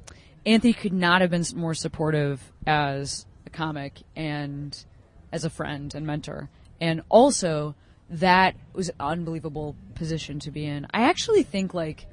[0.45, 4.77] Anthony could not have been more supportive as a comic and
[5.31, 6.49] as a friend and mentor.
[6.81, 7.75] And also,
[8.11, 10.87] that was an unbelievable position to be in.
[10.93, 12.07] I actually think like,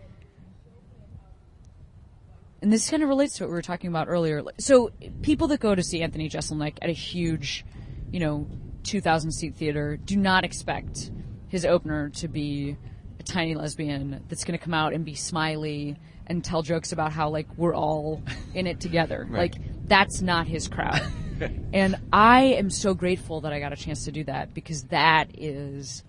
[2.62, 4.44] and this kind of relates to what we were talking about earlier.
[4.60, 7.66] So people that go to see Anthony Jeselnik at a huge,
[8.12, 8.48] you know,
[8.84, 11.12] 2,000 seat theater do not expect
[11.48, 12.78] his opener to be
[13.20, 15.98] a tiny lesbian that's going to come out and be smiley
[16.28, 18.22] and tell jokes about how like we're all
[18.54, 19.28] in it together.
[19.30, 19.54] Right.
[19.54, 21.02] Like that's not his crowd.
[21.74, 25.30] and I am so grateful that I got a chance to do that because that
[25.38, 26.04] is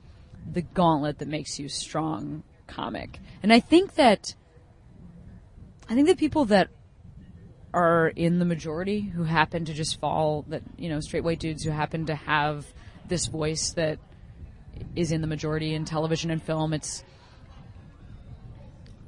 [0.50, 3.18] the gauntlet that makes you strong comic.
[3.42, 4.34] And I think that
[5.88, 6.68] I think that people that
[7.74, 11.64] are in the majority who happen to just fall that you know straight white dudes
[11.64, 12.66] who happen to have
[13.08, 13.98] this voice that
[14.94, 17.02] is in the majority in television and film it's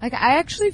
[0.01, 0.73] like I actually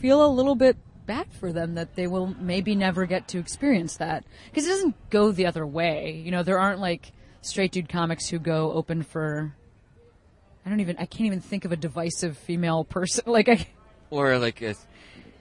[0.00, 0.76] feel a little bit
[1.06, 5.10] bad for them that they will maybe never get to experience that because it doesn't
[5.10, 9.02] go the other way you know there aren't like straight dude comics who go open
[9.02, 9.54] for
[10.64, 13.66] I don't even I can't even think of a divisive female person like I
[14.10, 14.74] Or like a,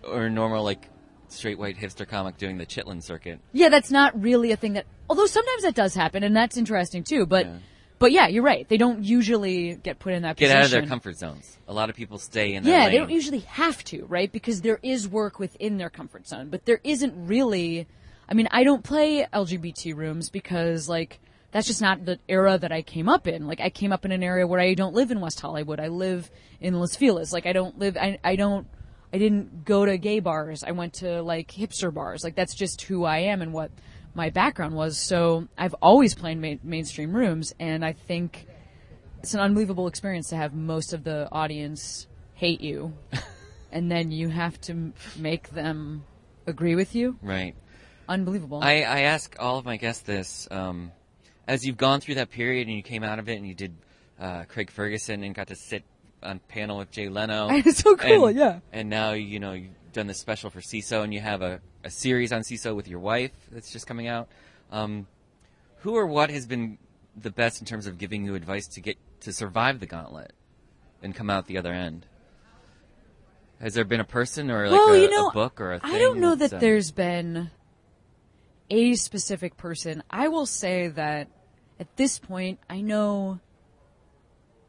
[0.07, 0.87] or a normal like
[1.29, 3.39] straight white hipster comic doing the Chitlin circuit.
[3.51, 4.85] Yeah, that's not really a thing that.
[5.09, 7.25] Although sometimes that does happen, and that's interesting too.
[7.25, 7.57] But Yeah.
[7.99, 8.67] But yeah, you're right.
[8.67, 10.55] They don't usually get put in that position.
[10.55, 10.77] Get position.
[10.77, 11.57] out of their comfort zones.
[11.67, 12.91] A lot of people stay in their Yeah, lane.
[12.91, 14.31] they don't usually have to, right?
[14.31, 17.87] Because there is work within their comfort zone, but there isn't really.
[18.27, 21.19] I mean, I don't play LGBT rooms because, like,
[21.51, 23.47] that's just not the era that I came up in.
[23.47, 25.79] Like, I came up in an area where I don't live in West Hollywood.
[25.79, 26.29] I live
[26.59, 27.31] in Los Feliz.
[27.31, 27.95] Like, I don't live.
[27.97, 28.67] I, I don't.
[29.13, 30.63] I didn't go to gay bars.
[30.63, 32.23] I went to like hipster bars.
[32.23, 33.71] Like, that's just who I am and what
[34.15, 34.97] my background was.
[34.97, 38.47] So I've always played ma- mainstream rooms, and I think
[39.19, 42.93] it's an unbelievable experience to have most of the audience hate you,
[43.71, 46.03] and then you have to m- make them
[46.47, 47.17] agree with you.
[47.21, 47.55] Right.
[48.07, 48.59] Unbelievable.
[48.63, 50.47] I, I ask all of my guests this.
[50.51, 50.91] Um,
[51.47, 53.75] as you've gone through that period and you came out of it and you did
[54.19, 55.83] uh, Craig Ferguson and got to sit
[56.23, 57.49] on panel with Jay Leno.
[57.51, 58.59] It's so cool, and, yeah.
[58.71, 61.89] And now, you know, you've done this special for SeeSo and you have a, a
[61.89, 64.27] series on SeeSo with your wife that's just coming out.
[64.71, 65.07] Um,
[65.79, 66.77] who or what has been
[67.15, 70.33] the best in terms of giving you advice to get to survive the gauntlet
[71.01, 72.05] and come out the other end?
[73.61, 75.79] Has there been a person or like well, a, you know, a book or a
[75.79, 75.95] thing?
[75.95, 77.49] I don't know that uh, there's been
[78.69, 80.03] a specific person.
[80.09, 81.29] I will say that
[81.79, 83.39] at this point, I know,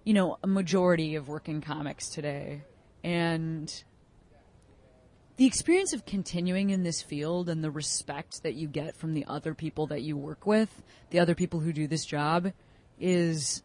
[0.04, 2.62] you know, a majority of working comics today,
[3.02, 3.72] and
[5.36, 9.24] the experience of continuing in this field and the respect that you get from the
[9.26, 12.52] other people that you work with, the other people who do this job,
[12.98, 13.62] is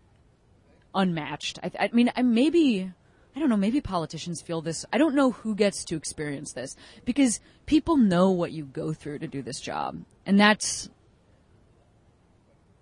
[0.93, 1.59] unmatched.
[1.63, 2.91] I, I mean, I maybe
[3.35, 3.57] I don't know.
[3.57, 4.85] Maybe politicians feel this.
[4.91, 9.19] I don't know who gets to experience this because people know what you go through
[9.19, 10.89] to do this job, and that's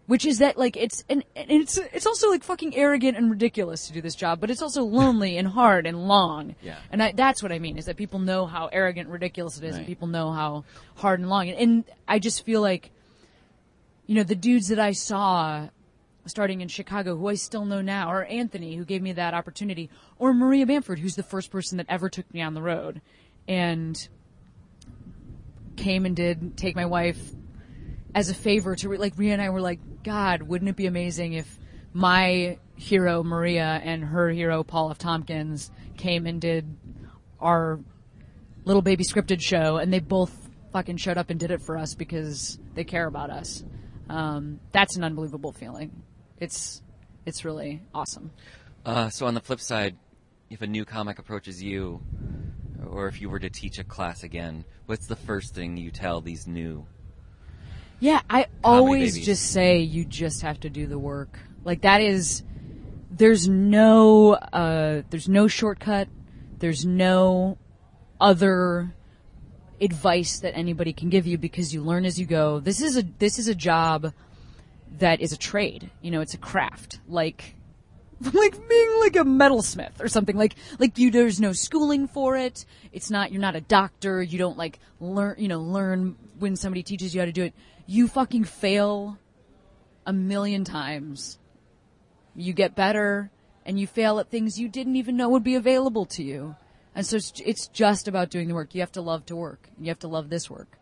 [0.09, 3.85] which is that like it's and, and it's it's also like fucking arrogant and ridiculous
[3.85, 6.55] to do this job, but it's also lonely and hard and long.
[6.63, 6.77] Yeah.
[6.91, 9.65] And I, that's what I mean is that people know how arrogant, and ridiculous it
[9.65, 10.63] is, and people know how
[10.95, 11.49] hard and long.
[11.49, 12.89] And, and I just feel like,
[14.07, 15.67] you know, the dudes that I saw
[16.25, 19.91] starting in Chicago, who I still know now, or Anthony, who gave me that opportunity,
[20.17, 22.99] or Maria Bamford, who's the first person that ever took me on the road,
[23.47, 24.09] and
[25.75, 27.19] came and did take my wife
[28.15, 31.33] as a favor to like Rhea and I were like, God, wouldn't it be amazing
[31.33, 31.59] if
[31.93, 34.97] my hero Maria and her hero Paul F.
[34.97, 36.65] Tompkins came and did
[37.39, 37.79] our
[38.65, 41.95] little baby scripted show, and they both fucking showed up and did it for us
[41.95, 43.63] because they care about us.
[44.09, 46.03] Um, that's an unbelievable feeling.
[46.39, 46.81] It's
[47.25, 48.31] it's really awesome.
[48.85, 49.97] Uh, so on the flip side,
[50.49, 52.01] if a new comic approaches you,
[52.89, 56.21] or if you were to teach a class again, what's the first thing you tell
[56.21, 56.85] these new?
[57.99, 59.25] Yeah, I always babies.
[59.25, 61.39] just say you just have to do the work.
[61.63, 62.43] Like that is
[63.11, 66.07] there's no uh there's no shortcut.
[66.57, 67.57] There's no
[68.19, 68.93] other
[69.81, 72.59] advice that anybody can give you because you learn as you go.
[72.59, 74.13] This is a this is a job
[74.99, 75.89] that is a trade.
[76.01, 76.99] You know, it's a craft.
[77.07, 77.55] Like
[78.33, 82.65] like being like a metalsmith or something like like you there's no schooling for it
[82.91, 86.83] it's not you're not a doctor you don't like learn you know learn when somebody
[86.83, 87.53] teaches you how to do it
[87.89, 89.17] you fucking fail
[90.05, 91.39] a million times.
[92.35, 93.31] You get better
[93.65, 96.55] and you fail at things you didn't even know would be available to you.
[96.93, 98.75] And so it's, it's just about doing the work.
[98.75, 99.67] You have to love to work.
[99.79, 100.77] You have to love this work.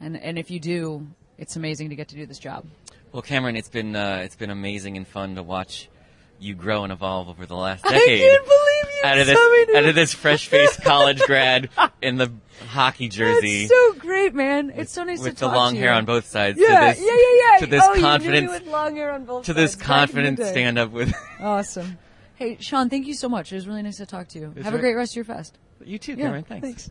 [0.00, 1.06] And and if you do
[1.36, 2.64] it's amazing to get to do this job.
[3.12, 5.90] Well, Cameron, it's been uh, it's been amazing and fun to watch
[6.38, 8.20] you grow and evolve over the last i decade.
[8.20, 8.73] can't believe
[9.04, 11.70] out of this tell me to- out of this fresh faced college grad
[12.02, 12.32] in the
[12.68, 14.72] hockey jersey That's so great, man.
[14.74, 15.96] It's so nice with to you with the long to hair you.
[15.98, 16.58] on both sides.
[16.58, 17.58] Yeah, to this, yeah, yeah, yeah.
[17.60, 19.84] To this oh, You knew confidence, with long hair on both to this sides back
[19.84, 19.94] in the
[20.36, 21.98] confident stand up with Awesome.
[22.36, 23.52] Hey, Sean, thank you so much.
[23.52, 24.52] It was really nice to talk to you.
[24.56, 25.56] It's Have a great rest of your fest.
[25.84, 26.44] you too, Yeah, Cameron.
[26.44, 26.90] Thanks.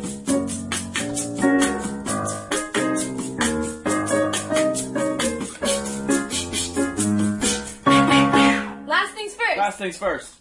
[9.81, 10.35] things first.